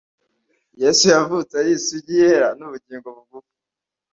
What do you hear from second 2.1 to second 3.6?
yera Nubugingo bugufi